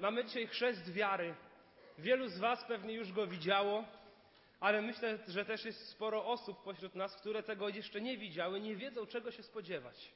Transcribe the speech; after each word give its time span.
Mamy 0.00 0.24
dzisiaj 0.24 0.46
chrzest 0.46 0.92
wiary. 0.92 1.34
Wielu 1.98 2.28
z 2.28 2.38
Was 2.38 2.64
pewnie 2.64 2.94
już 2.94 3.12
go 3.12 3.26
widziało, 3.26 3.84
ale 4.60 4.82
myślę, 4.82 5.18
że 5.28 5.44
też 5.44 5.64
jest 5.64 5.88
sporo 5.88 6.26
osób 6.26 6.62
pośród 6.62 6.94
nas, 6.94 7.16
które 7.16 7.42
tego 7.42 7.68
jeszcze 7.68 8.00
nie 8.00 8.18
widziały, 8.18 8.60
nie 8.60 8.76
wiedzą 8.76 9.06
czego 9.06 9.30
się 9.30 9.42
spodziewać. 9.42 10.12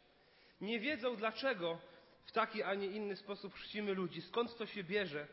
Nie 0.61 0.81
wiedzą 0.81 1.17
dlaczego 1.17 1.79
w 2.25 2.33
taki, 2.33 2.63
a 2.63 2.75
nie 2.75 2.87
inny 2.87 3.17
sposób 3.17 3.55
chrzcimy 3.55 3.95
ludzi, 3.95 4.23
skąd 4.23 4.57
to 4.57 4.67
się 4.67 4.85
bierze, 4.85 5.27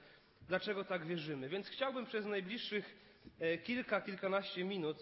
dlaczego 0.47 0.83
tak 0.83 1.05
wierzymy. 1.05 1.49
Więc 1.49 1.67
chciałbym 1.67 2.05
przez 2.05 2.25
najbliższych 2.25 2.95
e, 3.39 3.57
kilka, 3.57 4.01
kilkanaście 4.01 4.63
minut 4.63 4.97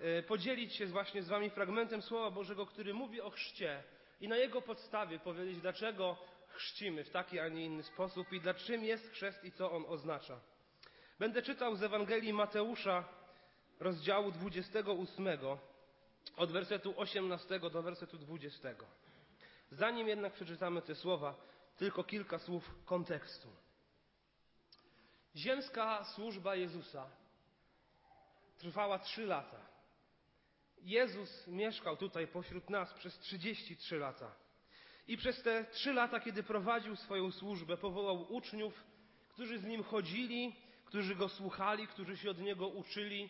e, 0.00 0.22
podzielić 0.22 0.74
się 0.74 0.86
właśnie 0.86 1.22
z 1.22 1.28
Wami 1.28 1.50
fragmentem 1.50 2.02
Słowa 2.02 2.30
Bożego, 2.30 2.66
który 2.66 2.94
mówi 2.94 3.20
o 3.20 3.30
chrzcie 3.30 3.82
i 4.20 4.28
na 4.28 4.36
jego 4.36 4.62
podstawie 4.62 5.18
powiedzieć, 5.18 5.60
dlaczego 5.60 6.18
chrzcimy 6.56 7.04
w 7.04 7.10
taki, 7.10 7.40
a 7.40 7.48
nie 7.48 7.64
inny 7.64 7.82
sposób 7.82 8.32
i 8.32 8.40
dla 8.40 8.54
czym 8.54 8.84
jest 8.84 9.10
chrzest 9.10 9.44
i 9.44 9.52
co 9.52 9.72
on 9.72 9.84
oznacza. 9.88 10.40
Będę 11.18 11.42
czytał 11.42 11.76
z 11.76 11.82
Ewangelii 11.82 12.32
Mateusza, 12.32 13.04
rozdziału 13.80 14.32
28, 14.32 15.28
od 16.36 16.52
wersetu 16.52 16.94
18 16.96 17.60
do 17.60 17.82
wersetu 17.82 18.18
20. 18.18 18.68
Zanim 19.70 20.08
jednak 20.08 20.32
przeczytamy 20.32 20.82
te 20.82 20.94
słowa, 20.94 21.34
tylko 21.76 22.04
kilka 22.04 22.38
słów 22.38 22.70
kontekstu. 22.84 23.48
Ziemska 25.36 26.04
służba 26.04 26.56
Jezusa 26.56 27.10
trwała 28.58 28.98
trzy 28.98 29.26
lata. 29.26 29.60
Jezus 30.78 31.46
mieszkał 31.46 31.96
tutaj 31.96 32.26
pośród 32.26 32.70
nas 32.70 32.94
przez 32.94 33.18
33 33.18 33.98
lata. 33.98 34.45
I 35.08 35.16
przez 35.16 35.42
te 35.42 35.64
trzy 35.64 35.92
lata, 35.92 36.20
kiedy 36.20 36.42
prowadził 36.42 36.96
swoją 36.96 37.32
służbę, 37.32 37.76
powołał 37.76 38.34
uczniów, 38.34 38.84
którzy 39.28 39.58
z 39.58 39.64
nim 39.64 39.82
chodzili, 39.82 40.56
którzy 40.84 41.14
go 41.14 41.28
słuchali, 41.28 41.86
którzy 41.86 42.16
się 42.16 42.30
od 42.30 42.40
niego 42.40 42.68
uczyli, 42.68 43.28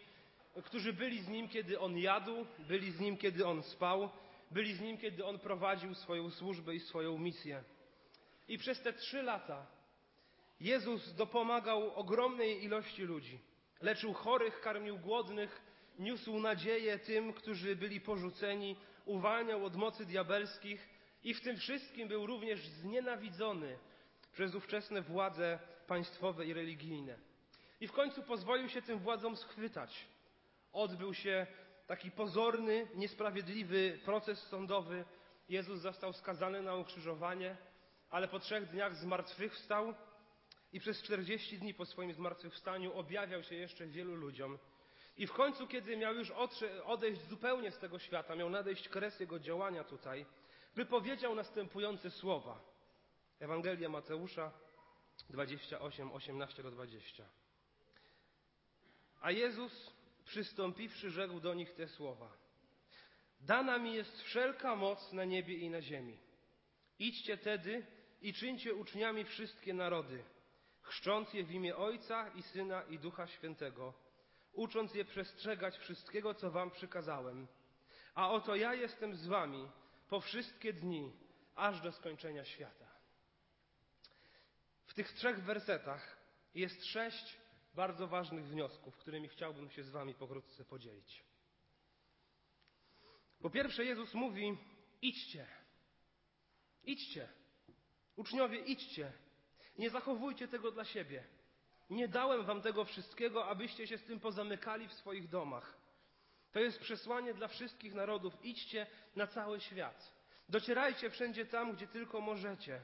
którzy 0.65 0.93
byli 0.93 1.21
z 1.21 1.29
nim, 1.29 1.49
kiedy 1.49 1.81
on 1.81 1.99
jadł, 1.99 2.47
byli 2.59 2.93
z 2.93 3.01
nim, 3.01 3.17
kiedy 3.17 3.47
on 3.47 3.63
spał, 3.63 4.11
byli 4.51 4.75
z 4.75 4.81
nim, 4.81 4.99
kiedy 4.99 5.25
on 5.25 5.39
prowadził 5.39 5.95
swoją 5.95 6.31
służbę 6.31 6.75
i 6.75 6.81
swoją 6.81 7.19
misję. 7.19 7.65
I 8.49 8.59
przez 8.59 8.83
te 8.83 8.93
trzy 8.93 9.23
lata 9.23 9.67
Jezus 10.61 11.15
dopomagał 11.15 11.95
ogromnej 11.95 12.65
ilości 12.65 13.03
ludzi. 13.03 13.39
Leczył 13.81 14.13
chorych, 14.13 14.61
karmił 14.61 14.99
głodnych, 14.99 15.63
niósł 15.99 16.39
nadzieję 16.39 16.99
tym, 16.99 17.33
którzy 17.33 17.77
byli 17.77 18.01
porzuceni, 18.01 18.77
uwalniał 19.05 19.65
od 19.65 19.77
mocy 19.77 20.07
diabelskich 20.07 20.96
i 21.27 21.35
w 21.35 21.41
tym 21.41 21.57
wszystkim 21.57 22.09
był 22.09 22.27
również 22.27 22.67
znienawidzony 22.67 23.79
przez 24.33 24.55
ówczesne 24.55 25.03
władze 25.03 25.59
państwowe 25.87 26.47
i 26.47 26.53
religijne. 26.53 27.19
I 27.81 27.89
w 27.89 27.93
końcu 27.93 28.23
pozwolił 28.23 28.69
się 28.69 28.83
tym 28.83 28.99
władzom 28.99 29.37
schwytać. 29.37 30.07
Odbył 30.73 31.15
się 31.15 31.47
taki 31.87 32.11
pozorny, 32.11 32.87
niesprawiedliwy 32.95 33.99
proces 34.05 34.43
sądowy. 34.43 35.05
Jezus 35.49 35.81
został 35.81 36.13
skazany 36.13 36.63
na 36.63 36.75
ukrzyżowanie, 36.75 37.57
ale 38.11 38.29
po 38.29 38.39
trzech 38.39 38.71
dniach 38.71 38.97
zmartwychwstał 38.97 39.95
i 40.73 40.81
przez 40.81 41.03
czterdzieści 41.03 41.59
dni 41.59 41.75
po 41.75 41.87
swoim 41.87 42.13
zmartwychwstaniu 42.13 42.93
objawiał 42.93 43.43
się 43.43 43.55
jeszcze 43.55 43.87
wielu 43.87 44.15
ludziom. 44.15 44.59
I 45.17 45.27
w 45.27 45.33
końcu, 45.33 45.67
kiedy 45.67 45.97
miał 45.97 46.15
już 46.15 46.33
odejść 46.85 47.21
zupełnie 47.29 47.71
z 47.71 47.79
tego 47.79 47.99
świata, 47.99 48.35
miał 48.35 48.51
nadejść 48.51 48.89
kres 48.89 49.21
jego 49.21 49.39
działania 49.39 49.85
tutaj, 49.85 50.27
wypowiedział 50.77 51.35
następujące 51.35 52.11
słowa. 52.11 52.61
Ewangelia 53.41 53.89
Mateusza 53.89 54.53
28, 55.31 56.13
18 56.13 56.63
do 56.63 56.71
20. 56.71 57.25
A 59.21 59.31
Jezus, 59.31 59.93
przystąpiwszy, 60.25 61.11
rzekł 61.11 61.41
do 61.41 61.55
nich 61.55 61.75
te 61.75 61.89
słowa. 61.89 62.33
Dana 63.41 63.79
mi 63.79 63.95
jest 63.95 64.23
wszelka 64.23 64.77
moc 64.77 65.13
na 65.13 65.25
niebie 65.25 65.55
i 65.55 65.71
na 65.71 65.83
ziemi. 65.83 66.19
Idźcie 66.99 67.37
tedy 67.37 67.87
i 68.23 68.33
czyńcie 68.33 68.75
uczniami 68.75 69.25
wszystkie 69.25 69.75
narody, 69.75 70.25
chrzcząc 70.83 71.35
je 71.35 71.45
w 71.45 71.51
imię 71.51 71.77
Ojca 71.77 72.29
i 72.29 72.43
Syna 72.43 72.83
i 72.83 72.99
Ducha 72.99 73.27
Świętego, 73.27 73.95
ucząc 74.53 74.95
je 74.95 75.05
przestrzegać 75.05 75.79
wszystkiego, 75.79 76.35
co 76.35 76.51
wam 76.51 76.71
przykazałem. 76.71 77.47
A 78.15 78.31
oto 78.31 78.57
ja 78.57 78.75
jestem 78.75 79.15
z 79.15 79.27
wami 79.27 79.69
po 80.09 80.21
wszystkie 80.21 80.73
dni, 80.73 81.13
aż 81.55 81.81
do 81.81 81.93
skończenia 81.93 82.45
świata. 82.45 82.87
W 84.87 84.95
tych 84.95 85.13
trzech 85.13 85.45
wersetach 85.45 86.17
jest 86.55 86.85
sześć 86.85 87.37
bardzo 87.75 88.07
ważnych 88.07 88.47
wniosków, 88.47 88.97
którymi 88.97 89.29
chciałbym 89.29 89.71
się 89.71 89.83
z 89.83 89.91
Wami 89.91 90.15
pokrótce 90.15 90.65
podzielić. 90.65 91.25
Po 93.41 93.51
pierwsze, 93.51 93.85
Jezus 93.85 94.15
mówi: 94.15 94.59
idźcie. 95.03 95.47
Idźcie. 96.85 97.29
Uczniowie, 98.17 98.59
idźcie. 98.59 99.13
Nie 99.79 99.91
zachowujcie 99.91 100.49
tego 100.49 100.71
dla 100.71 100.85
siebie. 100.85 101.25
Nie 101.91 102.09
dałem 102.09 102.45
Wam 102.45 102.63
tego 102.63 102.85
wszystkiego, 102.85 103.47
abyście 103.47 103.87
się 103.87 103.99
z 103.99 104.05
tym 104.05 104.21
pozamykali 104.21 104.89
w 104.89 104.93
swoich 104.93 105.29
domach. 105.29 105.79
To 106.57 106.61
jest 106.61 106.79
przesłanie 106.79 107.35
dla 107.35 107.49
wszystkich 107.49 107.95
narodów. 107.95 108.45
Idźcie 108.45 108.87
na 109.17 109.27
cały 109.27 109.61
świat. 109.61 110.13
Docierajcie 110.49 111.11
wszędzie 111.11 111.47
tam, 111.47 111.73
gdzie 111.73 111.87
tylko 111.87 112.21
możecie. 112.21 112.81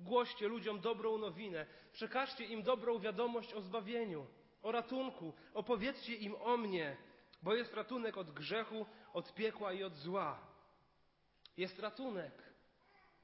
Głoście 0.00 0.48
ludziom 0.48 0.80
dobrą 0.80 1.18
nowinę. 1.18 1.66
Przekażcie 1.92 2.44
im 2.44 2.62
dobrą 2.62 2.98
wiadomość 2.98 3.54
o 3.54 3.60
zbawieniu, 3.60 4.26
o 4.62 4.72
ratunku. 4.72 5.34
Opowiedzcie 5.54 6.14
im 6.14 6.34
o 6.34 6.56
mnie, 6.56 6.96
bo 7.42 7.54
jest 7.54 7.74
ratunek 7.74 8.16
od 8.16 8.30
grzechu, 8.30 8.86
od 9.12 9.34
piekła 9.34 9.72
i 9.72 9.82
od 9.82 9.94
zła. 9.96 10.40
Jest 11.56 11.78
ratunek. 11.78 12.42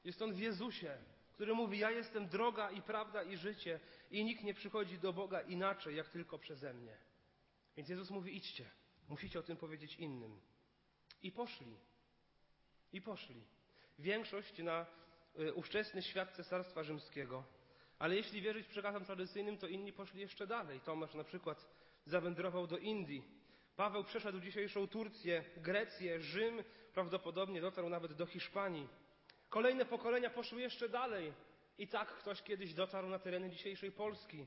Jest 0.04 0.22
on 0.22 0.32
w 0.32 0.38
Jezusie, 0.38 0.98
który 1.32 1.54
mówi: 1.54 1.78
Ja 1.78 1.90
jestem 1.90 2.28
droga 2.28 2.70
i 2.70 2.82
prawda 2.82 3.22
i 3.22 3.36
życie, 3.36 3.80
i 4.10 4.24
nikt 4.24 4.44
nie 4.44 4.54
przychodzi 4.54 4.98
do 4.98 5.12
Boga 5.12 5.40
inaczej, 5.40 5.96
jak 5.96 6.08
tylko 6.08 6.38
przeze 6.38 6.74
mnie. 6.74 6.96
Więc 7.76 7.88
Jezus 7.88 8.10
mówi: 8.10 8.36
Idźcie. 8.36 8.70
Musicie 9.08 9.38
o 9.38 9.42
tym 9.42 9.56
powiedzieć 9.56 9.96
innym. 9.96 10.40
I 11.22 11.32
poszli. 11.32 11.76
I 12.92 13.00
poszli. 13.02 13.44
Większość 13.98 14.58
na 14.58 14.86
y, 15.38 15.54
ówczesny 15.54 16.02
świat 16.02 16.36
Cesarstwa 16.36 16.84
Rzymskiego. 16.84 17.44
Ale 17.98 18.16
jeśli 18.16 18.42
wierzyć 18.42 18.66
przekazom 18.66 19.04
tradycyjnym, 19.04 19.58
to 19.58 19.66
inni 19.66 19.92
poszli 19.92 20.20
jeszcze 20.20 20.46
dalej. 20.46 20.80
Tomasz 20.80 21.14
na 21.14 21.24
przykład 21.24 21.66
zawędrował 22.06 22.66
do 22.66 22.78
Indii. 22.78 23.24
Paweł 23.76 24.04
przeszedł 24.04 24.40
dzisiejszą 24.40 24.88
Turcję, 24.88 25.44
Grecję, 25.56 26.20
Rzym, 26.20 26.64
prawdopodobnie 26.94 27.60
dotarł 27.60 27.88
nawet 27.88 28.12
do 28.12 28.26
Hiszpanii. 28.26 28.88
Kolejne 29.48 29.84
pokolenia 29.84 30.30
poszły 30.30 30.60
jeszcze 30.60 30.88
dalej. 30.88 31.32
I 31.78 31.88
tak 31.88 32.08
ktoś 32.08 32.42
kiedyś 32.42 32.74
dotarł 32.74 33.08
na 33.08 33.18
tereny 33.18 33.50
dzisiejszej 33.50 33.92
Polski. 33.92 34.46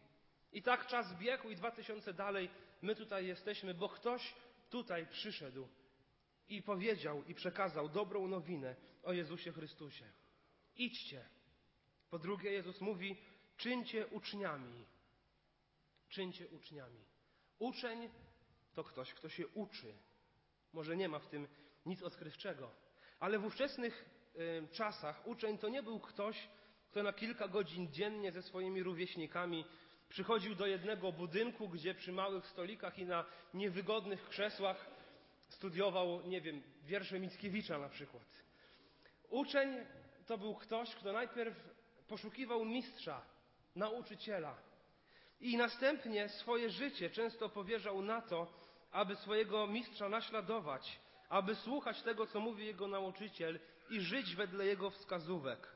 I 0.52 0.62
tak 0.62 0.88
czas 0.88 1.14
biegł 1.14 1.50
i 1.50 1.56
dwa 1.56 1.72
tysiące 1.72 2.14
dalej 2.14 2.50
my 2.82 2.96
tutaj 2.96 3.28
jesteśmy, 3.28 3.74
bo 3.74 3.90
ktoś 3.90 4.34
tutaj 4.70 5.08
przyszedł 5.08 5.68
i 6.50 6.62
powiedział 6.62 7.24
i 7.24 7.34
przekazał 7.34 7.90
dobrą 7.90 8.28
nowinę 8.28 8.76
o 9.04 9.14
Jezusie 9.14 9.52
Chrystusie. 9.52 10.06
Idźcie. 10.76 11.26
Po 12.10 12.20
drugie, 12.20 12.52
Jezus 12.52 12.82
mówi: 12.82 13.18
czyńcie 13.58 14.08
uczniami. 14.08 14.86
Czyńcie 16.10 16.48
uczniami. 16.48 17.06
Uczeń 17.60 18.10
to 18.74 18.84
ktoś, 18.84 19.14
kto 19.14 19.30
się 19.30 19.48
uczy. 19.48 19.94
Może 20.74 20.96
nie 20.98 21.10
ma 21.10 21.20
w 21.20 21.28
tym 21.28 21.48
nic 21.86 22.04
odkrywczego, 22.04 22.72
ale 23.20 23.40
w 23.40 23.46
ówczesnych 23.46 24.06
y, 24.36 24.68
czasach 24.72 25.28
uczeń 25.28 25.58
to 25.58 25.70
nie 25.70 25.84
był 25.84 26.00
ktoś, 26.00 26.50
kto 26.92 27.04
na 27.04 27.14
kilka 27.14 27.48
godzin 27.48 27.92
dziennie 27.92 28.32
ze 28.32 28.42
swoimi 28.42 28.84
rówieśnikami 28.84 29.66
przychodził 30.10 30.56
do 30.56 30.68
jednego 30.68 31.12
budynku, 31.12 31.70
gdzie 31.70 31.94
przy 31.94 32.12
małych 32.12 32.48
stolikach 32.48 33.00
i 33.00 33.06
na 33.06 33.26
niewygodnych 33.54 34.30
krzesłach 34.30 34.86
studiował, 35.50 36.22
nie 36.28 36.42
wiem, 36.42 36.62
wiersze 36.84 37.20
Mickiewicza 37.20 37.78
na 37.78 37.90
przykład. 37.90 38.44
Uczeń 39.30 39.78
to 40.26 40.38
był 40.38 40.56
ktoś, 40.56 40.96
kto 40.96 41.14
najpierw 41.14 41.70
poszukiwał 42.08 42.66
mistrza, 42.66 43.22
nauczyciela 43.76 44.56
i 45.42 45.58
następnie 45.58 46.30
swoje 46.30 46.70
życie 46.70 47.10
często 47.10 47.50
powierzał 47.50 48.02
na 48.02 48.22
to, 48.22 48.48
aby 48.92 49.16
swojego 49.16 49.68
mistrza 49.68 50.10
naśladować, 50.10 51.00
aby 51.30 51.56
słuchać 51.56 52.02
tego, 52.02 52.28
co 52.28 52.40
mówi 52.40 52.66
jego 52.66 52.88
nauczyciel 52.88 53.60
i 53.90 54.02
żyć 54.02 54.36
wedle 54.36 54.66
jego 54.66 54.90
wskazówek. 54.90 55.68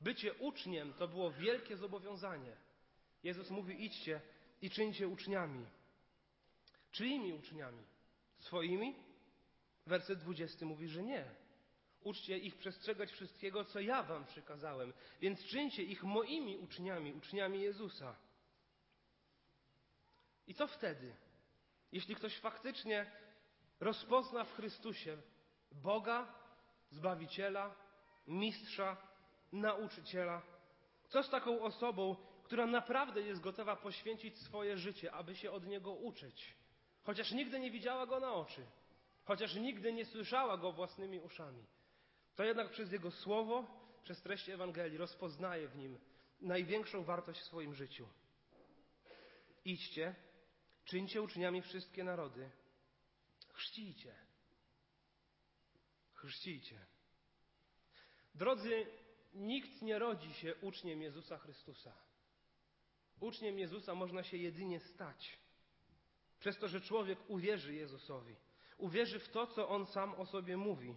Bycie 0.00 0.34
uczniem 0.34 0.94
to 0.94 1.08
było 1.08 1.30
wielkie 1.30 1.76
zobowiązanie. 1.76 2.56
Jezus 3.22 3.50
mówi: 3.50 3.84
idźcie 3.84 4.20
i 4.62 4.70
czyńcie 4.70 5.08
uczniami. 5.08 5.66
Czyimi 6.92 7.32
uczniami? 7.32 7.82
Swoimi? 8.38 8.94
Werset 9.86 10.18
20 10.18 10.66
mówi, 10.66 10.88
że 10.88 11.02
nie. 11.02 11.24
Uczcie 12.02 12.38
ich 12.38 12.56
przestrzegać 12.56 13.12
wszystkiego, 13.12 13.64
co 13.64 13.80
ja 13.80 14.02
wam 14.02 14.24
przykazałem, 14.24 14.92
więc 15.20 15.44
czyńcie 15.44 15.82
ich 15.82 16.04
moimi 16.04 16.58
uczniami, 16.58 17.12
uczniami 17.12 17.60
Jezusa. 17.60 18.16
I 20.46 20.54
co 20.54 20.66
wtedy? 20.66 21.14
Jeśli 21.92 22.14
ktoś 22.14 22.38
faktycznie 22.38 23.10
rozpozna 23.80 24.44
w 24.44 24.52
Chrystusie 24.52 25.16
Boga, 25.72 26.34
Zbawiciela, 26.90 27.74
Mistrza, 28.26 28.96
Nauczyciela, 29.52 30.42
co 31.08 31.22
z 31.22 31.30
taką 31.30 31.62
osobą, 31.62 32.16
która 32.48 32.66
naprawdę 32.66 33.20
jest 33.20 33.40
gotowa 33.40 33.76
poświęcić 33.76 34.38
swoje 34.38 34.76
życie, 34.78 35.12
aby 35.12 35.36
się 35.36 35.50
od 35.50 35.66
Niego 35.66 35.92
uczyć, 35.92 36.54
chociaż 37.02 37.32
nigdy 37.32 37.60
nie 37.60 37.70
widziała 37.70 38.06
Go 38.06 38.20
na 38.20 38.34
oczy, 38.34 38.66
chociaż 39.24 39.54
nigdy 39.54 39.92
nie 39.92 40.04
słyszała 40.04 40.56
Go 40.56 40.72
własnymi 40.72 41.20
uszami, 41.20 41.64
to 42.36 42.44
jednak 42.44 42.70
przez 42.70 42.92
Jego 42.92 43.10
Słowo, 43.10 43.64
przez 44.02 44.22
treść 44.22 44.48
Ewangelii 44.48 44.98
rozpoznaje 44.98 45.68
w 45.68 45.76
Nim 45.76 45.98
największą 46.40 47.04
wartość 47.04 47.40
w 47.40 47.44
swoim 47.44 47.74
życiu. 47.74 48.08
Idźcie, 49.64 50.14
czyńcie 50.84 51.22
uczniami 51.22 51.62
wszystkie 51.62 52.04
narody, 52.04 52.50
chrzcijcie, 53.52 54.14
chrzcijcie. 56.12 56.86
Drodzy, 58.34 58.86
nikt 59.34 59.82
nie 59.82 59.98
rodzi 59.98 60.34
się 60.34 60.54
uczniem 60.60 61.02
Jezusa 61.02 61.38
Chrystusa. 61.38 62.07
Uczniem 63.20 63.58
Jezusa 63.58 63.94
można 63.94 64.22
się 64.22 64.36
jedynie 64.36 64.80
stać. 64.80 65.38
Przez 66.40 66.58
to, 66.58 66.68
że 66.68 66.80
człowiek 66.80 67.18
uwierzy 67.28 67.74
Jezusowi. 67.74 68.36
Uwierzy 68.78 69.18
w 69.18 69.28
to, 69.28 69.46
co 69.46 69.68
On 69.68 69.86
sam 69.86 70.14
o 70.14 70.26
sobie 70.26 70.56
mówi. 70.56 70.94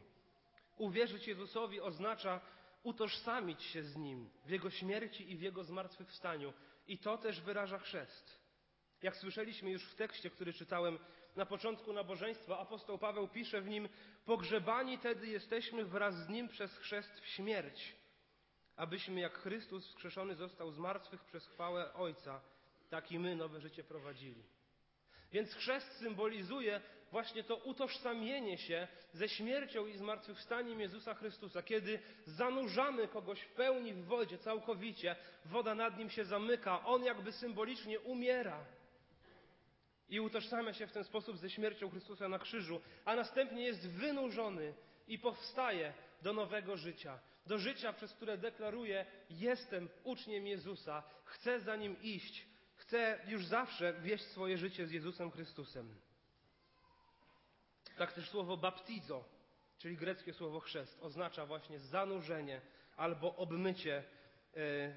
Uwierzyć 0.78 1.28
Jezusowi 1.28 1.82
oznacza 1.82 2.42
utożsamić 2.84 3.64
się 3.64 3.84
z 3.84 3.96
Nim 3.96 4.30
w 4.46 4.50
Jego 4.50 4.70
śmierci 4.70 5.32
i 5.32 5.38
w 5.38 5.42
Jego 5.42 5.64
zmartwychwstaniu. 5.64 6.54
I 6.88 6.98
to 6.98 7.18
też 7.18 7.42
wyraża 7.42 7.80
chrzest. 7.80 8.42
Jak 9.02 9.16
słyszeliśmy 9.16 9.72
już 9.72 9.86
w 9.86 9.96
tekście, 9.96 10.30
który 10.30 10.54
czytałem 10.54 11.00
na 11.36 11.46
początku 11.46 11.94
nabożeństwa, 11.94 12.60
apostoł 12.60 12.98
Paweł 12.98 13.28
pisze 13.28 13.62
w 13.62 13.70
nim: 13.70 13.90
Pogrzebani 14.26 14.98
tedy 14.98 15.28
jesteśmy 15.28 15.86
wraz 15.86 16.16
z 16.26 16.30
nim 16.30 16.48
przez 16.48 16.78
chrzest 16.78 17.20
w 17.20 17.28
śmierć, 17.28 17.96
abyśmy 18.76 19.20
jak 19.20 19.34
Chrystus 19.34 19.88
wskrzeszony 19.88 20.36
został 20.36 20.72
z 20.72 20.78
martwych 20.78 21.24
przez 21.24 21.48
chwałę 21.48 21.94
Ojca, 21.94 22.42
tak 22.90 23.12
i 23.12 23.20
my 23.20 23.36
nowe 23.36 23.62
życie 23.62 23.84
prowadzili. 23.84 24.44
Więc 25.32 25.54
chrzest 25.54 25.98
symbolizuje 25.98 26.82
właśnie 27.12 27.44
to 27.44 27.56
utożsamienie 27.56 28.58
się 28.58 28.88
ze 29.14 29.30
śmiercią 29.30 29.88
i 29.88 29.98
zmartwychwstaniem 29.98 30.80
Jezusa 30.80 31.14
Chrystusa. 31.14 31.64
Kiedy 31.64 32.00
zanurzamy 32.26 33.08
kogoś 33.08 33.42
w 33.42 33.54
pełni 33.54 33.94
w 33.94 34.06
wodzie, 34.06 34.38
całkowicie, 34.38 35.16
woda 35.46 35.76
nad 35.76 35.98
nim 35.98 36.10
się 36.10 36.26
zamyka, 36.26 36.86
on 36.86 37.04
jakby 37.04 37.32
symbolicznie 37.32 38.00
umiera. 38.00 38.66
I 40.10 40.20
utożsamia 40.20 40.74
się 40.74 40.88
w 40.88 40.92
ten 40.92 41.04
sposób 41.04 41.38
ze 41.38 41.50
śmiercią 41.50 41.90
Chrystusa 41.90 42.30
na 42.30 42.40
krzyżu, 42.40 42.82
a 43.06 43.16
następnie 43.16 43.64
jest 43.64 43.90
wynurzony 43.90 44.74
i 45.08 45.20
powstaje 45.20 45.94
do 46.22 46.34
nowego 46.34 46.78
życia. 46.78 47.20
Do 47.46 47.58
życia, 47.58 47.94
przez 47.94 48.14
które 48.14 48.38
deklaruje: 48.38 49.06
Jestem 49.30 49.90
uczniem 50.04 50.48
Jezusa, 50.48 51.04
chcę 51.26 51.60
za 51.60 51.76
nim 51.76 52.02
iść, 52.02 52.46
chcę 52.76 53.20
już 53.28 53.46
zawsze 53.46 53.94
wieść 53.94 54.24
swoje 54.24 54.58
życie 54.58 54.88
z 54.88 54.92
Jezusem 54.92 55.32
Chrystusem. 55.32 55.96
Tak 57.98 58.14
też 58.14 58.30
słowo 58.30 58.58
baptizo, 58.58 59.24
czyli 59.78 59.98
greckie 59.98 60.34
słowo 60.34 60.60
chrzest, 60.60 60.98
oznacza 61.02 61.46
właśnie 61.46 61.80
zanurzenie 61.80 62.62
albo 62.98 63.36
obmycie, 63.36 64.04
e, 64.56 64.94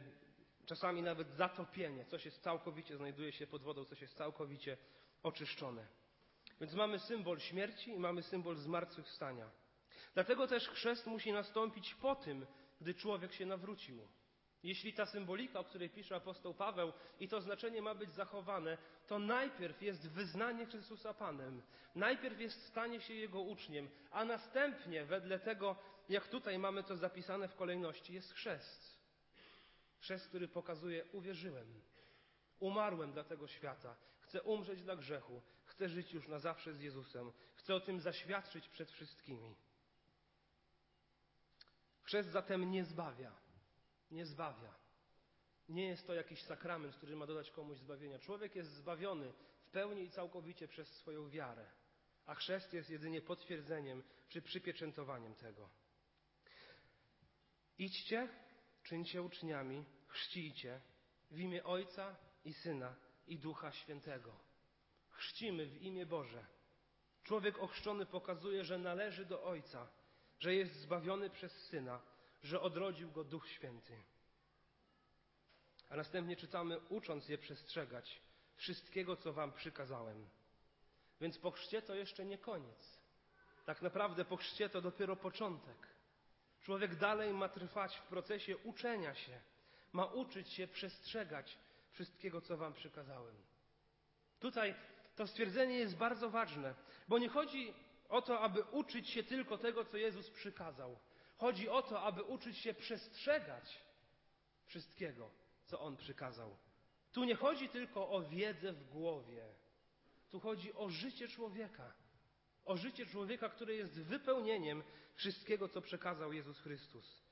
czasami 0.67 1.03
nawet 1.03 1.31
zatopienie. 1.31 2.05
Coś 2.05 2.25
jest 2.25 2.43
całkowicie, 2.43 2.97
znajduje 2.97 3.33
się 3.33 3.47
pod 3.47 3.62
wodą, 3.62 3.85
coś 3.85 4.01
jest 4.01 4.17
całkowicie 4.17 4.77
oczyszczone. 5.23 5.87
Więc 6.61 6.75
mamy 6.75 6.99
symbol 6.99 7.41
śmierci 7.41 7.91
i 7.91 7.99
mamy 7.99 8.23
symbol 8.23 8.56
zmartwychwstania. 8.56 9.51
Dlatego 10.14 10.46
też 10.46 10.69
chrzest 10.69 11.06
musi 11.06 11.32
nastąpić 11.32 11.94
po 11.94 12.14
tym, 12.14 12.46
gdy 12.81 12.94
człowiek 12.94 13.32
się 13.32 13.46
nawrócił. 13.46 14.08
Jeśli 14.62 14.93
ta 14.93 15.06
symbolika, 15.06 15.61
o 15.61 15.64
której 15.64 15.90
pisze 15.90 16.16
apostoł 16.16 16.55
Paweł, 16.55 16.93
i 17.20 17.28
to 17.28 17.40
znaczenie 17.40 17.82
ma 17.82 17.94
być 17.94 18.12
zachowane, 18.12 18.78
to 19.06 19.19
najpierw 19.19 19.82
jest 19.82 20.08
wyznanie 20.08 20.66
Chrystusa 20.66 21.14
Panem, 21.14 21.62
najpierw 21.94 22.40
jest 22.40 22.66
stanie 22.66 23.00
się 23.00 23.14
Jego 23.14 23.40
uczniem, 23.40 23.88
a 24.11 24.25
następnie, 24.25 25.05
wedle 25.05 25.38
tego, 25.38 25.76
jak 26.08 26.28
tutaj 26.28 26.58
mamy 26.58 26.82
to 26.82 26.96
zapisane 26.96 27.49
w 27.49 27.56
kolejności, 27.56 28.14
jest 28.14 28.32
chrzest. 28.32 28.99
Chrzest, 29.99 30.28
który 30.28 30.49
pokazuje: 30.49 31.05
uwierzyłem, 31.12 31.82
umarłem 32.60 33.12
dla 33.12 33.25
tego 33.25 33.49
świata, 33.49 33.96
chcę 34.20 34.43
umrzeć 34.43 34.82
dla 34.82 34.96
grzechu, 34.96 35.43
chcę 35.64 35.88
żyć 35.88 36.12
już 36.12 36.28
na 36.28 36.38
zawsze 36.38 36.75
z 36.75 36.81
Jezusem, 36.81 37.32
chcę 37.55 37.75
o 37.75 37.81
tym 37.81 38.00
zaświadczyć 38.00 38.69
przed 38.69 38.90
wszystkimi. 38.90 39.55
Chrzest 42.14 42.31
zatem 42.31 42.70
nie 42.70 42.84
zbawia 42.84 43.32
nie 44.11 44.26
zbawia. 44.26 44.75
Nie 45.69 45.87
jest 45.87 46.06
to 46.06 46.14
jakiś 46.14 46.43
sakrament, 46.43 46.96
który 46.96 47.16
ma 47.16 47.26
dodać 47.26 47.50
komuś 47.50 47.78
zbawienia. 47.78 48.19
Człowiek 48.19 48.56
jest 48.56 48.70
zbawiony 48.70 49.32
w 49.66 49.70
pełni 49.70 50.02
i 50.02 50.11
całkowicie 50.11 50.69
przez 50.69 50.88
swoją 50.88 51.31
wiarę, 51.31 51.66
a 52.26 52.34
chrzest 52.34 52.72
jest 52.72 52.90
jedynie 52.90 53.20
potwierdzeniem 53.20 54.02
czy 54.28 54.43
przypieczętowaniem 54.43 55.34
tego. 55.34 55.69
Idźcie, 57.78 58.28
czyńcie 58.82 59.22
uczniami, 59.22 59.84
chrzcijcie 60.06 60.81
w 61.31 61.38
imię 61.38 61.64
Ojca 61.64 62.17
i 62.44 62.52
Syna 62.55 62.96
i 63.26 63.38
Ducha 63.38 63.72
Świętego. 63.72 64.37
Chrzcimy 65.10 65.67
w 65.67 65.82
imię 65.82 66.06
Boże. 66.06 66.46
Człowiek 67.22 67.58
ochrzczony 67.58 68.06
pokazuje, 68.06 68.64
że 68.64 68.78
należy 68.78 69.26
do 69.26 69.44
Ojca, 69.44 69.88
że 70.38 70.54
jest 70.54 70.75
zbawiony 70.75 71.31
przez 71.31 71.52
Syna 71.52 72.00
że 72.44 72.60
odrodził 72.60 73.10
go 73.10 73.25
Duch 73.25 73.48
Święty. 73.48 74.02
A 75.90 75.96
następnie 75.96 76.36
czytamy, 76.36 76.81
ucząc 76.88 77.28
je 77.28 77.38
przestrzegać 77.38 78.20
wszystkiego, 78.56 79.16
co 79.16 79.32
wam 79.32 79.52
przykazałem. 79.52 80.28
Więc 81.20 81.38
po 81.38 81.50
chrzcie 81.50 81.82
to 81.82 81.94
jeszcze 81.94 82.25
nie 82.25 82.38
koniec. 82.38 82.98
Tak 83.64 83.82
naprawdę 83.82 84.25
po 84.25 84.36
chrzcie 84.36 84.69
to 84.69 84.81
dopiero 84.81 85.16
początek. 85.16 85.76
Człowiek 86.62 86.96
dalej 86.96 87.32
ma 87.32 87.48
trwać 87.48 87.96
w 87.96 88.02
procesie 88.02 88.56
uczenia 88.56 89.14
się. 89.14 89.40
Ma 89.92 90.04
uczyć 90.04 90.52
się 90.52 90.66
przestrzegać 90.66 91.58
wszystkiego, 91.90 92.40
co 92.40 92.56
wam 92.56 92.72
przykazałem. 92.72 93.36
Tutaj 94.41 94.74
to 95.17 95.26
stwierdzenie 95.26 95.79
jest 95.79 95.96
bardzo 95.96 96.31
ważne, 96.31 96.74
bo 97.08 97.19
nie 97.19 97.29
chodzi 97.29 97.74
o 98.08 98.23
to, 98.23 98.41
aby 98.41 98.63
uczyć 98.63 99.11
się 99.11 99.23
tylko 99.23 99.58
tego, 99.58 99.84
co 99.84 99.96
Jezus 99.96 100.31
przykazał. 100.31 100.99
Chodzi 101.37 101.69
o 101.69 101.82
to, 101.82 102.03
aby 102.03 102.23
uczyć 102.23 102.58
się 102.58 102.75
przestrzegać 102.75 103.82
wszystkiego, 104.67 105.31
co 105.67 105.81
On 105.81 105.96
przykazał. 105.96 106.56
Tu 107.13 107.25
nie 107.25 107.34
chodzi 107.34 107.69
tylko 107.69 108.11
o 108.11 108.23
wiedzę 108.23 108.73
w 108.73 108.84
głowie. 108.84 109.44
Tu 110.31 110.41
chodzi 110.41 110.75
o 110.75 110.89
życie 110.89 111.29
człowieka. 111.29 111.93
O 112.65 112.77
życie 112.77 113.06
człowieka, 113.06 113.49
które 113.49 113.75
jest 113.75 114.01
wypełnieniem 114.01 114.82
wszystkiego, 115.15 115.69
co 115.69 115.81
przekazał 115.81 116.32
Jezus 116.32 116.61
Chrystus. 116.61 117.23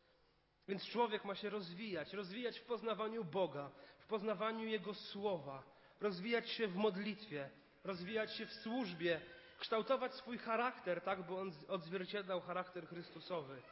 Więc 0.69 0.85
człowiek 0.87 1.25
ma 1.25 1.35
się 1.35 1.50
rozwijać, 1.50 2.12
rozwijać 2.12 2.59
w 2.59 2.64
poznawaniu 2.64 3.25
Boga, 3.25 3.71
w 3.99 4.07
poznawaniu 4.07 4.67
Jego 4.67 4.95
słowa, 4.95 5.62
rozwijać 6.00 6.50
się 6.50 6.69
w 6.69 6.76
modlitwie, 6.76 7.50
rozwijać 7.85 8.37
się 8.37 8.47
w 8.47 8.52
służbie, 8.52 9.21
kształtować 9.62 10.14
swój 10.14 10.38
charakter, 10.38 11.00
tak 11.00 11.23
by 11.23 11.37
on 11.37 11.52
odzwierciedlał 11.69 12.40
charakter 12.40 12.87
Chrystusowy 12.88 13.62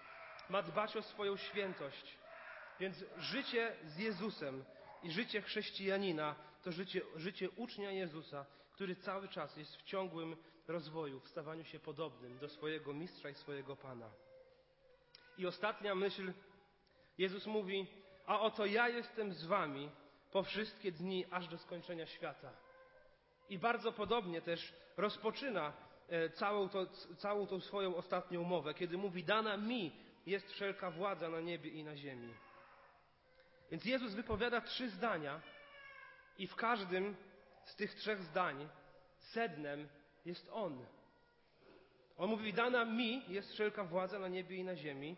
ma 0.49 0.63
dbać 0.63 0.97
o 0.97 1.03
swoją 1.03 1.37
świętość. 1.37 2.19
Więc 2.81 3.05
życie 3.19 3.77
z 3.85 3.99
Jezusem 3.99 4.65
i 5.03 5.11
życie 5.11 5.43
chrześcijanina 5.43 6.35
to 6.63 6.73
życie, 6.73 7.01
życie 7.17 7.51
ucznia 7.51 7.93
Jezusa, 7.93 8.47
który 8.73 8.97
cały 8.97 9.29
czas 9.29 9.57
jest 9.57 9.77
w 9.77 9.83
ciągłym 9.83 10.37
rozwoju, 10.69 11.21
w 11.21 11.29
stawaniu 11.29 11.65
się 11.65 11.79
podobnym 11.79 12.39
do 12.39 12.49
swojego 12.49 12.95
mistrza 12.95 13.29
i 13.29 13.35
swojego 13.35 13.77
Pana. 13.77 14.11
I 15.39 15.47
ostatnia 15.47 15.95
myśl, 15.95 16.33
Jezus 17.19 17.47
mówi, 17.47 17.87
a 18.27 18.41
oto 18.41 18.67
ja 18.67 18.89
jestem 18.89 19.33
z 19.33 19.45
wami 19.45 19.91
po 20.33 20.43
wszystkie 20.43 20.93
dni, 20.93 21.27
aż 21.31 21.49
do 21.49 21.59
skończenia 21.59 22.07
świata. 22.07 22.53
I 23.51 23.59
bardzo 23.59 23.93
podobnie 23.93 24.43
też 24.43 24.73
rozpoczyna 24.97 25.73
e, 26.09 26.31
całą, 26.31 26.69
to, 26.69 26.87
całą 27.19 27.47
tą 27.47 27.61
swoją 27.61 27.97
ostatnią 27.97 28.43
mowę, 28.43 28.75
kiedy 28.75 28.99
mówi, 28.99 29.25
dana 29.25 29.57
mi 29.57 29.93
jest 30.27 30.53
wszelka 30.53 30.91
władza 30.91 31.29
na 31.29 31.41
niebie 31.41 31.71
i 31.71 31.85
na 31.85 31.97
ziemi. 31.97 32.35
Więc 33.71 33.85
Jezus 33.85 34.15
wypowiada 34.15 34.61
trzy 34.61 34.91
zdania 34.91 35.41
i 36.39 36.47
w 36.47 36.57
każdym 36.57 37.17
z 37.65 37.77
tych 37.77 37.95
trzech 37.95 38.23
zdań 38.23 38.69
sednem 39.19 39.89
jest 40.25 40.49
On. 40.53 40.87
On 42.17 42.31
mówi, 42.31 42.53
dana 42.53 42.85
mi 42.85 43.23
jest 43.29 43.53
wszelka 43.53 43.85
władza 43.85 44.19
na 44.19 44.29
niebie 44.29 44.57
i 44.57 44.65
na 44.65 44.77
ziemi. 44.77 45.17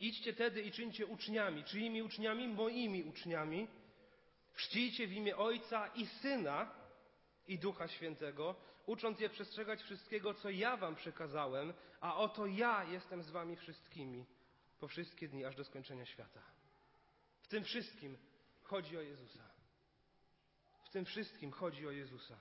Idźcie 0.00 0.32
tedy 0.32 0.62
i 0.62 0.72
czyńcie 0.72 1.06
uczniami. 1.06 1.64
Czyimi 1.64 2.02
uczniami? 2.02 2.48
Moimi 2.48 3.04
uczniami. 3.04 3.68
Chrzcijcie 4.52 5.06
w 5.06 5.12
imię 5.12 5.36
Ojca 5.36 5.86
i 5.86 6.06
Syna 6.06 6.79
i 7.48 7.58
Ducha 7.58 7.88
Świętego, 7.88 8.54
ucząc 8.86 9.20
je 9.20 9.28
przestrzegać 9.28 9.82
wszystkiego, 9.82 10.34
co 10.34 10.50
ja 10.50 10.76
wam 10.76 10.94
przekazałem, 10.96 11.72
a 12.00 12.16
oto 12.16 12.46
ja 12.46 12.84
jestem 12.84 13.22
z 13.22 13.30
wami 13.30 13.56
wszystkimi 13.56 14.26
po 14.80 14.88
wszystkie 14.88 15.28
dni, 15.28 15.44
aż 15.44 15.56
do 15.56 15.64
skończenia 15.64 16.06
świata. 16.06 16.42
W 17.42 17.48
tym 17.48 17.64
wszystkim 17.64 18.18
chodzi 18.62 18.98
o 18.98 19.00
Jezusa. 19.00 19.50
W 20.84 20.90
tym 20.90 21.04
wszystkim 21.04 21.52
chodzi 21.52 21.86
o 21.86 21.90
Jezusa. 21.90 22.36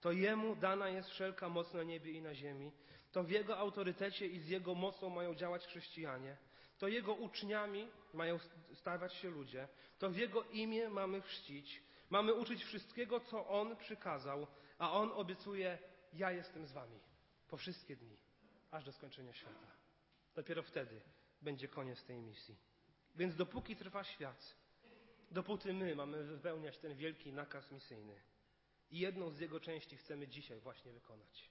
To 0.00 0.12
Jemu 0.12 0.56
dana 0.56 0.88
jest 0.88 1.10
wszelka 1.10 1.48
moc 1.48 1.74
na 1.74 1.82
niebie 1.82 2.12
i 2.12 2.22
na 2.22 2.34
ziemi. 2.34 2.72
To 3.12 3.24
w 3.24 3.30
Jego 3.30 3.58
autorytecie 3.58 4.26
i 4.26 4.40
z 4.40 4.48
Jego 4.48 4.74
mocą 4.74 5.10
mają 5.10 5.34
działać 5.34 5.66
chrześcijanie. 5.66 6.36
To 6.78 6.88
Jego 6.88 7.14
uczniami 7.14 7.88
mają 8.14 8.38
stawać 8.74 9.14
się 9.14 9.30
ludzie. 9.30 9.68
To 9.98 10.10
w 10.10 10.16
Jego 10.16 10.42
imię 10.42 10.88
mamy 10.88 11.20
chrzcić. 11.20 11.82
Mamy 12.14 12.34
uczyć 12.34 12.64
wszystkiego, 12.64 13.20
co 13.20 13.48
On 13.48 13.76
przykazał, 13.76 14.46
a 14.78 14.92
On 14.92 15.12
obiecuje: 15.12 15.78
Ja 16.12 16.32
jestem 16.32 16.66
z 16.66 16.72
Wami 16.72 17.00
po 17.48 17.56
wszystkie 17.56 17.96
dni, 17.96 18.16
aż 18.70 18.84
do 18.84 18.92
skończenia 18.92 19.34
świata. 19.34 19.66
Dopiero 20.34 20.62
wtedy 20.62 21.00
będzie 21.42 21.68
koniec 21.68 22.04
tej 22.04 22.18
misji. 22.18 22.56
Więc 23.14 23.36
dopóki 23.36 23.76
trwa 23.76 24.04
świat, 24.04 24.56
dopóty 25.30 25.72
my 25.72 25.96
mamy 25.96 26.24
wypełniać 26.24 26.78
ten 26.78 26.94
wielki 26.96 27.32
nakaz 27.32 27.70
misyjny. 27.70 28.20
I 28.90 28.98
jedną 28.98 29.30
z 29.30 29.40
jego 29.40 29.60
części 29.60 29.96
chcemy 29.96 30.28
dzisiaj 30.28 30.60
właśnie 30.60 30.92
wykonać. 30.92 31.50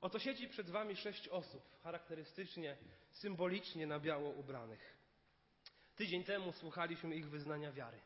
Oto 0.00 0.18
siedzi 0.18 0.48
przed 0.48 0.70
Wami 0.70 0.96
sześć 0.96 1.28
osób, 1.28 1.62
charakterystycznie, 1.82 2.76
symbolicznie 3.10 3.86
na 3.86 4.00
biało 4.00 4.30
ubranych. 4.30 4.96
Tydzień 5.96 6.24
temu 6.24 6.52
słuchaliśmy 6.52 7.16
ich 7.16 7.30
wyznania 7.30 7.72
wiary. 7.72 8.00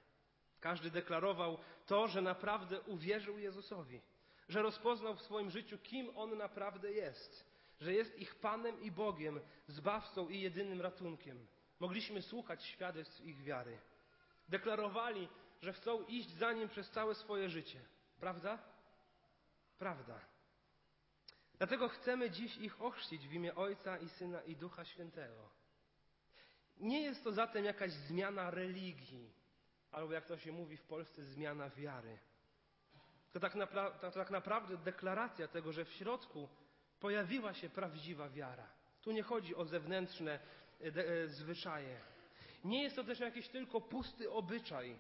Każdy 0.63 0.91
deklarował 0.91 1.59
to, 1.87 2.09
że 2.09 2.23
naprawdę 2.23 2.81
uwierzył 2.81 3.39
Jezusowi, 3.39 4.01
że 4.49 4.63
rozpoznał 4.63 5.15
w 5.15 5.23
swoim 5.23 5.51
życiu, 5.51 5.79
kim 5.79 6.11
On 6.17 6.39
naprawdę 6.39 6.93
jest, 6.93 7.47
że 7.81 7.93
jest 7.93 8.19
ich 8.19 8.35
Panem 8.35 8.83
i 8.83 8.91
Bogiem, 8.91 9.41
zbawcą 9.67 10.29
i 10.29 10.41
jedynym 10.41 10.81
ratunkiem. 10.81 11.47
Mogliśmy 11.81 12.23
słuchać 12.23 12.65
świadectw 12.65 13.21
ich 13.21 13.43
wiary. 13.43 13.79
Deklarowali, 14.49 15.29
że 15.63 15.73
chcą 15.73 16.03
iść 16.03 16.31
za 16.31 16.53
Nim 16.53 16.69
przez 16.69 16.91
całe 16.91 17.15
swoje 17.15 17.49
życie. 17.49 17.81
Prawda? 18.21 18.59
Prawda. 19.79 20.21
Dlatego 21.59 21.89
chcemy 21.89 22.31
dziś 22.31 22.57
ich 22.57 22.83
ochrzcić 22.83 23.29
w 23.29 23.33
imię 23.33 23.55
Ojca 23.55 23.99
i 23.99 24.09
Syna 24.09 24.43
i 24.43 24.57
Ducha 24.57 24.85
Świętego. 24.85 25.49
Nie 26.77 27.03
jest 27.03 27.25
to 27.25 27.33
zatem 27.33 27.65
jakaś 27.65 27.93
zmiana 27.93 28.51
religii, 28.51 29.42
albo 29.93 30.13
jak 30.13 30.27
to 30.27 30.39
się 30.39 30.53
mówi 30.53 30.77
w 30.77 30.83
Polsce, 30.83 31.25
zmiana 31.25 31.71
wiary. 31.71 32.19
To 33.33 33.41
tak, 33.41 33.55
napra- 33.55 33.99
to 33.99 34.11
tak 34.11 34.31
naprawdę 34.31 34.77
deklaracja 34.77 35.49
tego, 35.49 35.73
że 35.73 35.85
w 35.85 35.93
środku 35.93 36.49
pojawiła 37.01 37.55
się 37.55 37.71
prawdziwa 37.71 38.29
wiara. 38.29 38.67
Tu 39.03 39.13
nie 39.13 39.23
chodzi 39.23 39.55
o 39.55 39.65
zewnętrzne 39.65 40.41
e, 40.81 40.87
e, 40.87 41.29
zwyczaje. 41.29 42.01
Nie 42.65 42.83
jest 42.83 42.97
to 42.97 43.05
też 43.05 43.21
jakiś 43.21 43.49
tylko 43.49 43.81
pusty 43.81 44.31
obyczaj, 44.31 44.99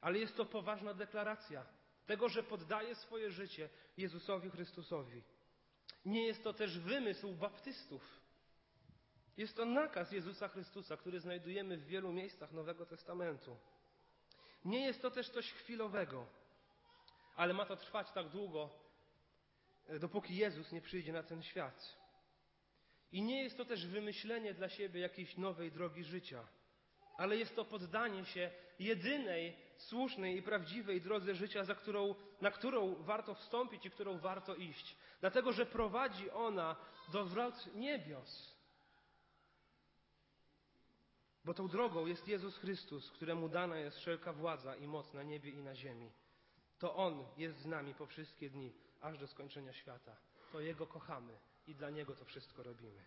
ale 0.00 0.18
jest 0.18 0.36
to 0.36 0.44
poważna 0.44 0.94
deklaracja 0.94 1.66
tego, 2.06 2.28
że 2.28 2.42
poddaje 2.42 2.94
swoje 2.94 3.30
życie 3.30 3.68
Jezusowi 3.96 4.50
Chrystusowi. 4.50 5.22
Nie 6.04 6.26
jest 6.26 6.44
to 6.44 6.52
też 6.52 6.78
wymysł 6.78 7.34
baptystów. 7.34 8.20
Jest 9.36 9.56
to 9.56 9.64
nakaz 9.64 10.12
Jezusa 10.12 10.48
Chrystusa, 10.48 10.96
który 10.96 11.20
znajdujemy 11.20 11.76
w 11.76 11.86
wielu 11.86 12.12
miejscach 12.12 12.52
Nowego 12.52 12.86
Testamentu. 12.86 13.56
Nie 14.64 14.80
jest 14.86 15.02
to 15.02 15.10
też 15.10 15.30
coś 15.30 15.52
chwilowego, 15.52 16.26
ale 17.36 17.54
ma 17.54 17.66
to 17.66 17.76
trwać 17.76 18.10
tak 18.10 18.28
długo, 18.28 18.70
e, 19.86 19.98
dopóki 19.98 20.36
Jezus 20.36 20.72
nie 20.72 20.80
przyjdzie 20.80 21.12
na 21.12 21.22
ten 21.22 21.42
świat. 21.42 21.96
I 23.12 23.22
nie 23.22 23.42
jest 23.42 23.56
to 23.56 23.64
też 23.64 23.86
wymyślenie 23.86 24.54
dla 24.54 24.68
siebie 24.68 25.00
jakiejś 25.00 25.36
nowej 25.36 25.72
drogi 25.72 26.04
życia, 26.04 26.46
ale 27.16 27.36
jest 27.36 27.56
to 27.56 27.64
poddanie 27.64 28.24
się 28.24 28.50
jedynej 28.78 29.56
słusznej 29.76 30.36
i 30.36 30.42
prawdziwej 30.42 31.00
drodze 31.00 31.34
życia, 31.34 31.64
za 31.64 31.74
którą, 31.74 32.14
na 32.40 32.50
którą 32.50 32.94
warto 32.94 33.34
wstąpić 33.34 33.86
i 33.86 33.90
którą 33.90 34.18
warto 34.18 34.54
iść. 34.54 34.96
Dlatego, 35.20 35.52
że 35.52 35.66
prowadzi 35.66 36.30
ona 36.30 36.76
do 37.12 37.24
wrot 37.24 37.74
niebios. 37.74 38.53
Bo 41.44 41.54
tą 41.54 41.68
drogą 41.68 42.06
jest 42.06 42.28
Jezus 42.28 42.58
Chrystus, 42.58 43.10
któremu 43.10 43.48
dana 43.48 43.78
jest 43.78 43.96
wszelka 43.98 44.32
władza 44.32 44.76
i 44.76 44.86
moc 44.86 45.12
na 45.12 45.22
niebie 45.22 45.50
i 45.50 45.62
na 45.62 45.74
ziemi. 45.74 46.10
To 46.78 46.96
On 46.96 47.26
jest 47.36 47.58
z 47.58 47.66
nami 47.66 47.94
po 47.94 48.06
wszystkie 48.06 48.50
dni, 48.50 48.72
aż 49.00 49.18
do 49.18 49.26
skończenia 49.26 49.72
świata. 49.72 50.16
To 50.52 50.60
Jego 50.60 50.86
kochamy 50.86 51.38
i 51.66 51.74
dla 51.74 51.90
Niego 51.90 52.16
to 52.16 52.24
wszystko 52.24 52.62
robimy. 52.62 53.04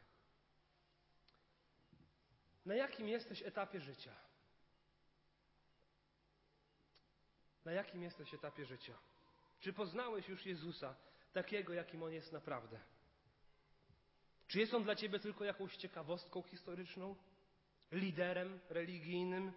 Na 2.65 2.75
jakim 2.75 3.07
jesteś 3.07 3.43
etapie 3.43 3.81
życia? 3.81 4.15
Na 7.65 7.71
jakim 7.71 8.03
jesteś 8.03 8.33
etapie 8.33 8.65
życia? 8.65 8.93
Czy 9.59 9.73
poznałeś 9.73 10.29
już 10.29 10.45
Jezusa 10.45 10.95
takiego, 11.33 11.73
jakim 11.73 12.03
On 12.03 12.11
jest 12.13 12.31
naprawdę? 12.31 12.79
Czy 14.47 14.59
jest 14.59 14.73
On 14.73 14.83
dla 14.83 14.95
Ciebie 14.95 15.19
tylko 15.19 15.43
jakąś 15.43 15.77
ciekawostką 15.77 16.41
historyczną? 16.41 17.15
Liderem 17.91 18.59
religijnym? 18.69 19.51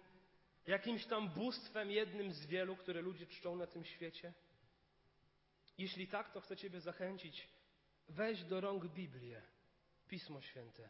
Jakimś 0.67 1.05
tam 1.05 1.29
bóstwem 1.29 1.91
jednym 1.91 2.33
z 2.33 2.45
wielu, 2.45 2.75
które 2.75 3.01
ludzie 3.01 3.27
czczą 3.27 3.55
na 3.55 3.67
tym 3.67 3.85
świecie? 3.85 4.33
Jeśli 5.77 6.07
tak, 6.07 6.31
to 6.31 6.41
chcę 6.41 6.57
Ciebie 6.57 6.81
zachęcić. 6.81 7.47
Weź 8.07 8.43
do 8.43 8.61
rąk 8.61 8.85
Biblię, 8.85 9.41
Pismo 10.07 10.41
Święte. 10.41 10.89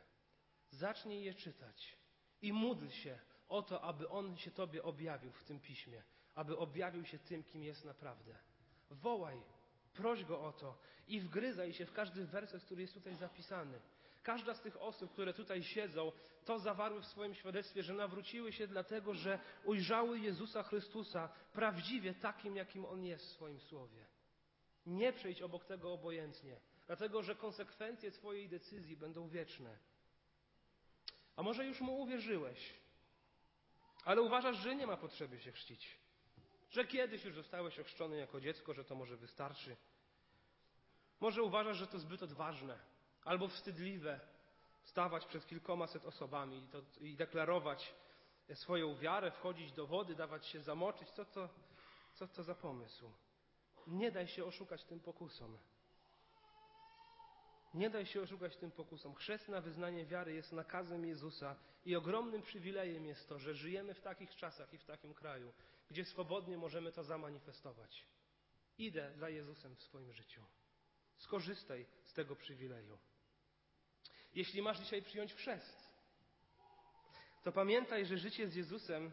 Zacznij 0.71 1.23
je 1.23 1.33
czytać 1.33 1.97
i 2.41 2.53
módl 2.53 2.89
się 2.89 3.19
o 3.49 3.61
to, 3.61 3.81
aby 3.81 4.09
On 4.09 4.37
się 4.37 4.51
Tobie 4.51 4.83
objawił 4.83 5.31
w 5.31 5.43
tym 5.43 5.59
Piśmie 5.59 6.03
aby 6.35 6.57
objawił 6.57 7.05
się 7.05 7.19
tym, 7.19 7.43
kim 7.43 7.63
jest 7.63 7.85
naprawdę. 7.85 8.35
Wołaj, 8.89 9.41
proś 9.93 10.25
Go 10.25 10.41
o 10.41 10.53
to 10.53 10.77
i 11.07 11.19
wgryzaj 11.19 11.73
się 11.73 11.85
w 11.85 11.93
każdy 11.93 12.25
werset, 12.25 12.63
który 12.63 12.81
jest 12.81 12.93
tutaj 12.93 13.15
zapisany. 13.15 13.79
Każda 14.23 14.53
z 14.53 14.61
tych 14.61 14.81
osób, 14.81 15.11
które 15.11 15.33
tutaj 15.33 15.63
siedzą, 15.63 16.11
to 16.45 16.59
zawarły 16.59 17.01
w 17.01 17.05
swoim 17.05 17.35
świadectwie, 17.35 17.83
że 17.83 17.93
nawróciły 17.93 18.53
się 18.53 18.67
dlatego, 18.67 19.13
że 19.13 19.39
ujrzały 19.63 20.19
Jezusa 20.19 20.63
Chrystusa 20.63 21.29
prawdziwie 21.53 22.13
takim, 22.13 22.55
jakim 22.55 22.85
On 22.85 23.03
jest 23.03 23.25
w 23.25 23.31
swoim 23.31 23.59
słowie. 23.59 24.05
Nie 24.85 25.13
przejdź 25.13 25.41
obok 25.41 25.65
tego 25.65 25.93
obojętnie, 25.93 26.59
dlatego 26.87 27.23
że 27.23 27.35
konsekwencje 27.35 28.11
Twojej 28.11 28.49
decyzji 28.49 28.97
będą 28.97 29.29
wieczne. 29.29 29.77
A 31.35 31.43
może 31.43 31.65
już 31.65 31.81
Mu 31.81 32.01
uwierzyłeś, 32.01 32.73
ale 34.05 34.21
uważasz, 34.21 34.57
że 34.57 34.75
nie 34.75 34.87
ma 34.87 34.97
potrzeby 34.97 35.39
się 35.39 35.51
chrzcić 35.51 36.01
że 36.71 36.85
kiedyś 36.85 37.25
już 37.25 37.35
zostałeś 37.35 37.79
ochrzczony 37.79 38.17
jako 38.17 38.41
dziecko, 38.41 38.73
że 38.73 38.85
to 38.85 38.95
może 38.95 39.17
wystarczy. 39.17 39.77
Może 41.19 41.43
uważasz, 41.43 41.77
że 41.77 41.87
to 41.87 41.99
zbyt 41.99 42.23
odważne 42.23 42.79
albo 43.25 43.47
wstydliwe 43.47 44.19
stawać 44.83 45.25
przed 45.25 45.47
kilkomaset 45.47 46.05
osobami 46.05 46.63
i, 46.63 46.67
to, 46.67 46.81
i 46.99 47.15
deklarować 47.15 47.93
swoją 48.53 48.95
wiarę, 48.95 49.31
wchodzić 49.31 49.71
do 49.71 49.87
wody, 49.87 50.15
dawać 50.15 50.47
się 50.47 50.61
zamoczyć. 50.61 51.09
Co 51.09 51.25
to, 51.25 51.49
co 52.13 52.27
to 52.27 52.43
za 52.43 52.55
pomysł? 52.55 53.11
Nie 53.87 54.11
daj 54.11 54.27
się 54.27 54.45
oszukać 54.45 54.83
tym 54.83 54.99
pokusom. 54.99 55.57
Nie 57.73 57.89
daj 57.89 58.05
się 58.05 58.21
oszukać 58.21 58.57
tym 58.57 58.71
pokusom. 58.71 59.15
Chrzest 59.15 59.49
na 59.49 59.61
wyznanie 59.61 60.05
wiary 60.05 60.33
jest 60.33 60.51
nakazem 60.51 61.05
Jezusa 61.05 61.55
i 61.85 61.95
ogromnym 61.95 62.41
przywilejem 62.41 63.05
jest 63.05 63.29
to, 63.29 63.39
że 63.39 63.55
żyjemy 63.55 63.93
w 63.93 64.01
takich 64.01 64.35
czasach 64.35 64.73
i 64.73 64.77
w 64.77 64.85
takim 64.85 65.13
kraju, 65.13 65.53
gdzie 65.89 66.05
swobodnie 66.05 66.57
możemy 66.57 66.91
to 66.91 67.03
zamanifestować. 67.03 68.05
Idę 68.77 69.13
za 69.15 69.29
Jezusem 69.29 69.75
w 69.75 69.83
swoim 69.83 70.13
życiu. 70.13 70.41
Skorzystaj 71.17 71.85
z 72.03 72.13
tego 72.13 72.35
przywileju. 72.35 72.97
Jeśli 74.35 74.61
masz 74.61 74.79
dzisiaj 74.79 75.01
przyjąć 75.01 75.33
chrzest, 75.33 75.89
to 77.43 77.51
pamiętaj, 77.51 78.05
że 78.05 78.17
życie 78.17 78.47
z 78.47 78.55
Jezusem 78.55 79.11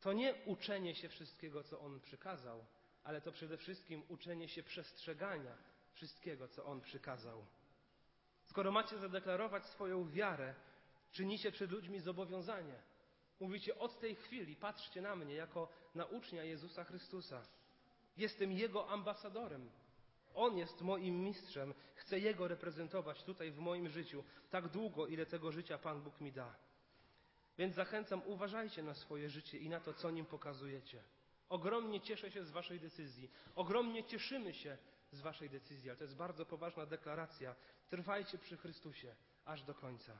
to 0.00 0.12
nie 0.12 0.34
uczenie 0.46 0.94
się 0.94 1.08
wszystkiego, 1.08 1.64
co 1.64 1.80
On 1.80 2.00
przykazał, 2.00 2.64
ale 3.04 3.20
to 3.20 3.32
przede 3.32 3.56
wszystkim 3.56 4.02
uczenie 4.08 4.48
się 4.48 4.62
przestrzegania 4.62 5.56
wszystkiego, 5.92 6.48
co 6.48 6.64
On 6.64 6.80
przykazał. 6.80 7.46
Skoro 8.44 8.72
macie 8.72 8.98
zadeklarować 8.98 9.66
swoją 9.66 10.10
wiarę, 10.10 10.54
czynicie 11.10 11.52
przed 11.52 11.70
ludźmi 11.70 12.00
zobowiązanie. 12.00 12.82
Mówicie, 13.40 13.78
od 13.78 14.00
tej 14.00 14.16
chwili 14.16 14.56
patrzcie 14.56 15.00
na 15.00 15.16
mnie 15.16 15.34
jako 15.34 15.68
na 15.94 16.04
ucznia 16.04 16.44
Jezusa 16.44 16.84
Chrystusa. 16.84 17.42
Jestem 18.16 18.52
Jego 18.52 18.88
ambasadorem. 18.88 19.70
On 20.34 20.58
jest 20.58 20.80
moim 20.80 21.24
mistrzem. 21.24 21.74
Chcę 21.94 22.18
Jego 22.18 22.48
reprezentować 22.48 23.24
tutaj 23.24 23.50
w 23.50 23.58
moim 23.58 23.88
życiu 23.88 24.24
tak 24.50 24.68
długo, 24.68 25.06
ile 25.06 25.26
tego 25.26 25.52
życia 25.52 25.78
Pan 25.78 26.02
Bóg 26.02 26.20
mi 26.20 26.32
da. 26.32 26.54
Więc 27.58 27.74
zachęcam, 27.74 28.22
uważajcie 28.26 28.82
na 28.82 28.94
swoje 28.94 29.30
życie 29.30 29.58
i 29.58 29.68
na 29.68 29.80
to, 29.80 29.94
co 29.94 30.10
nim 30.10 30.26
pokazujecie. 30.26 31.02
Ogromnie 31.48 32.00
cieszę 32.00 32.30
się 32.30 32.44
z 32.44 32.50
Waszej 32.50 32.80
decyzji. 32.80 33.30
Ogromnie 33.54 34.04
cieszymy 34.04 34.54
się 34.54 34.78
z 35.10 35.20
Waszej 35.20 35.50
decyzji, 35.50 35.90
ale 35.90 35.96
to 35.96 36.04
jest 36.04 36.16
bardzo 36.16 36.46
poważna 36.46 36.86
deklaracja. 36.86 37.54
Trwajcie 37.88 38.38
przy 38.38 38.56
Chrystusie 38.56 39.14
aż 39.44 39.62
do 39.62 39.74
końca. 39.74 40.18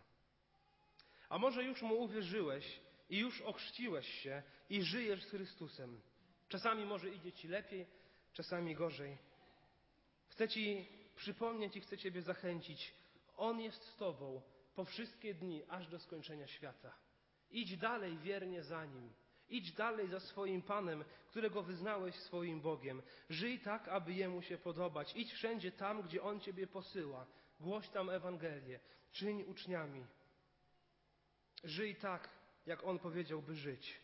A 1.29 1.39
może 1.39 1.65
już 1.65 1.83
mu 1.83 1.95
uwierzyłeś 1.95 2.81
i 3.11 3.19
już 3.19 3.41
ochrzciłeś 3.41 4.09
się 4.09 4.43
i 4.71 4.83
żyjesz 4.83 5.25
z 5.25 5.31
Chrystusem. 5.31 6.01
Czasami 6.49 6.85
może 6.85 7.11
idzie 7.11 7.33
ci 7.33 7.49
lepiej, 7.49 7.87
czasami 8.33 8.75
gorzej. 8.75 9.19
Chcę 10.33 10.49
ci 10.49 10.89
przypomnieć 11.17 11.77
i 11.77 11.81
chcę 11.81 11.99
ciebie 11.99 12.23
zachęcić. 12.23 12.95
On 13.37 13.61
jest 13.61 13.85
z 13.85 13.97
tobą 13.97 14.43
po 14.75 14.85
wszystkie 14.85 15.35
dni, 15.35 15.63
aż 15.69 15.89
do 15.89 15.99
skończenia 15.99 16.47
świata. 16.47 16.93
Idź 17.51 17.77
dalej 17.77 18.19
wiernie 18.19 18.63
za 18.63 18.85
nim. 18.85 19.13
Idź 19.49 19.73
dalej 19.73 20.09
za 20.09 20.21
swoim 20.21 20.63
Panem, 20.63 21.05
którego 21.31 21.63
wyznałeś 21.63 22.15
swoim 22.15 22.61
Bogiem. 22.61 23.03
Żyj 23.31 23.61
tak, 23.61 23.89
aby 23.89 24.13
Jemu 24.13 24.43
się 24.43 24.59
podobać. 24.59 25.17
Idź 25.17 25.33
wszędzie 25.33 25.73
tam, 25.73 26.03
gdzie 26.03 26.23
On 26.23 26.41
Ciebie 26.41 26.67
posyła. 26.67 27.27
Głoś 27.61 27.89
tam 27.89 28.11
Ewangelię. 28.11 28.81
Czyń 29.13 29.43
uczniami. 29.43 30.07
Żyj 31.65 31.97
tak, 31.97 32.29
jak 32.67 32.85
On 32.85 32.99
powiedziałby 32.99 33.55
żyć. 33.55 34.01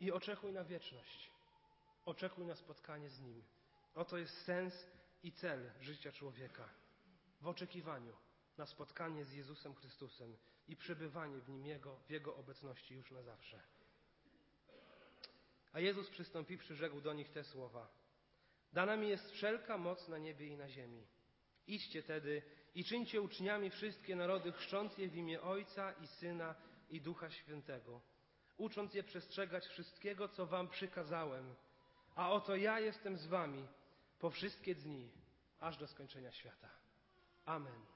I 0.00 0.12
oczekuj 0.12 0.52
na 0.52 0.64
wieczność. 0.64 1.30
Oczekuj 2.04 2.46
na 2.46 2.54
spotkanie 2.54 3.10
z 3.10 3.20
Nim. 3.20 3.42
Oto 3.94 4.18
jest 4.18 4.44
sens 4.44 4.86
i 5.22 5.32
cel 5.32 5.70
życia 5.80 6.12
człowieka. 6.12 6.68
W 7.40 7.48
oczekiwaniu 7.48 8.12
na 8.58 8.66
spotkanie 8.66 9.24
z 9.24 9.32
Jezusem 9.32 9.74
Chrystusem 9.74 10.36
i 10.68 10.76
przebywanie 10.76 11.40
w 11.40 11.48
Nim 11.48 11.66
Jego, 11.66 11.96
w 11.96 12.10
Jego 12.10 12.36
obecności 12.36 12.94
już 12.94 13.10
na 13.10 13.22
zawsze. 13.22 13.60
A 15.72 15.80
Jezus 15.80 16.10
przystąpiwszy, 16.10 16.76
rzekł 16.76 17.00
do 17.00 17.12
nich 17.12 17.30
te 17.30 17.44
słowa. 17.44 17.88
Dana 18.72 18.96
mi 18.96 19.08
jest 19.08 19.30
wszelka 19.30 19.78
moc 19.78 20.08
na 20.08 20.18
niebie 20.18 20.46
i 20.46 20.56
na 20.56 20.68
ziemi. 20.68 21.06
Idźcie 21.66 22.02
tedy 22.02 22.42
i 22.74 22.84
czyńcie 22.84 23.22
uczniami 23.22 23.70
wszystkie 23.70 24.16
narody, 24.16 24.52
chrzcząc 24.52 24.98
je 24.98 25.08
w 25.08 25.16
imię 25.16 25.42
Ojca 25.42 25.92
i 25.92 26.06
Syna 26.06 26.54
i 26.90 27.00
Ducha 27.00 27.30
Świętego, 27.30 28.00
ucząc 28.56 28.94
je 28.94 29.02
przestrzegać 29.02 29.66
wszystkiego, 29.66 30.28
co 30.28 30.46
wam 30.46 30.68
przykazałem. 30.68 31.54
A 32.14 32.30
oto 32.30 32.56
ja 32.56 32.80
jestem 32.80 33.18
z 33.18 33.26
wami 33.26 33.68
po 34.20 34.30
wszystkie 34.30 34.74
dni, 34.74 35.10
aż 35.60 35.76
do 35.76 35.86
skończenia 35.86 36.32
świata. 36.32 36.68
Amen. 37.44 37.86